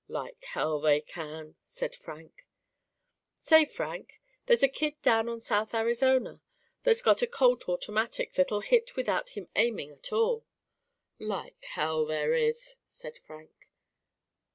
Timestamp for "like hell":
0.07-0.79, 11.19-12.07